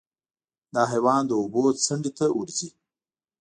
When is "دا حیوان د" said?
0.73-1.31